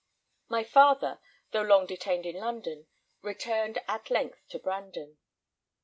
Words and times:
My 0.49 0.63
father, 0.63 1.19
though 1.51 1.61
long 1.61 1.85
detained 1.85 2.25
in 2.25 2.37
London, 2.39 2.87
returned 3.21 3.77
at 3.87 4.09
length 4.09 4.39
to 4.49 4.57
Brandon. 4.57 5.19